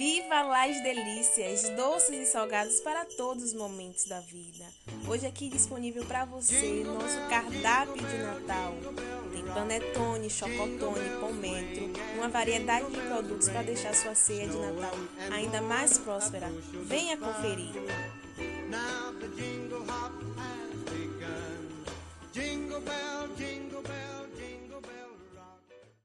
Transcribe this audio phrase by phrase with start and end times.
[0.00, 4.64] Viva lá as delícias, doces e salgados para todos os momentos da vida.
[5.06, 8.72] Hoje aqui disponível para você nosso cardápio de Natal.
[9.30, 14.94] Tem panetone, chocotone, pomento, uma variedade de produtos para deixar sua ceia de Natal
[15.30, 16.50] ainda mais próspera.
[16.86, 17.74] Venha conferir.
[22.32, 23.49] Jingle bell, jingle